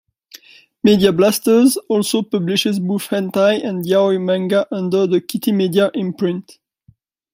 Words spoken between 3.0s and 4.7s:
hentai and yaoi manga